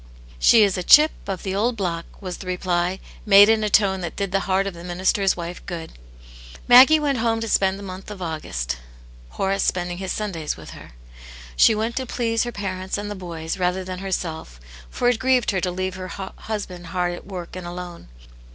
"She 0.49 0.63
is 0.63 0.79
a 0.79 0.81
chip 0.81 1.11
of 1.27 1.43
the 1.43 1.53
old 1.53 1.75
block!" 1.77 2.07
was 2.23 2.37
the 2.39 2.47
reply, 2.47 2.99
made 3.23 3.49
in 3.49 3.63
a 3.63 3.69
tone 3.69 4.01
that 4.01 4.15
did 4.15 4.31
the 4.31 4.39
heart 4.49 4.65
of 4.65 4.73
the 4.73 4.83
minister's 4.83 5.37
wife 5.37 5.63
good. 5.67 5.93
Maggie 6.67 6.99
went 6.99 7.19
home 7.19 7.39
to 7.39 7.47
spend 7.47 7.77
the 7.77 7.83
month 7.83 8.09
of 8.09 8.19
August— 8.19 8.77
Horace 9.37 9.61
spending 9.61 9.99
his 9.99 10.11
Sundays 10.11 10.57
with 10.57 10.71
her. 10.71 10.93
She 11.55 11.75
went 11.75 11.95
to 11.97 12.07
please 12.07 12.45
her 12.45 12.51
parents 12.51 12.97
and 12.97 13.11
the 13.11 13.15
boys, 13.15 13.59
rather 13.59 13.83
than 13.83 13.99
her 13.99 14.11
self, 14.11 14.59
for 14.89 15.07
it 15.07 15.19
grieved 15.19 15.51
her 15.51 15.61
to 15.61 15.69
leave 15.69 15.93
her 15.93 16.07
husband 16.07 16.87
hard 16.87 17.13
at 17.13 17.27
work 17.27 17.55
and 17.55 17.67
alone. 17.67 18.07